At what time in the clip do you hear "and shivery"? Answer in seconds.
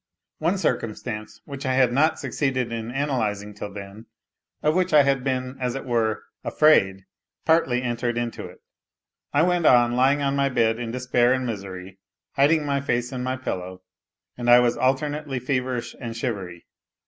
15.99-16.65